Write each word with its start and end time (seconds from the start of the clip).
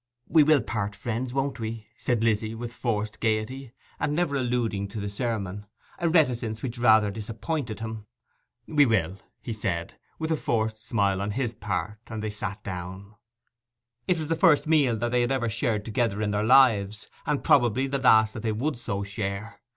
'We 0.29 0.41
will 0.45 0.61
part 0.63 0.95
friends, 0.95 1.31
won't 1.31 1.59
we?' 1.59 1.85
said 1.95 2.23
Lizzy, 2.23 2.55
with 2.55 2.73
forced 2.73 3.19
gaiety, 3.19 3.71
and 3.99 4.15
never 4.15 4.35
alluding 4.35 4.87
to 4.87 4.99
the 4.99 5.07
sermon: 5.09 5.67
a 5.99 6.09
reticence 6.09 6.63
which 6.63 6.79
rather 6.79 7.11
disappointed 7.11 7.81
him. 7.81 8.07
'We 8.65 8.87
will,' 8.87 9.19
he 9.43 9.53
said, 9.53 9.99
with 10.17 10.31
a 10.31 10.35
forced 10.35 10.83
smile 10.83 11.21
on 11.21 11.29
his 11.29 11.53
part; 11.53 11.99
and 12.07 12.23
they 12.23 12.31
sat 12.31 12.63
down. 12.63 13.13
It 14.07 14.17
was 14.17 14.27
the 14.29 14.35
first 14.35 14.65
meal 14.65 14.97
that 14.97 15.11
they 15.11 15.21
had 15.21 15.31
ever 15.31 15.49
shared 15.49 15.85
together 15.85 16.19
in 16.23 16.31
their 16.31 16.41
lives, 16.43 17.07
and 17.27 17.43
probably 17.43 17.85
the 17.85 17.99
last 17.99 18.33
that 18.33 18.41
they 18.41 18.51
would 18.51 18.79
so 18.79 19.03
share. 19.03 19.61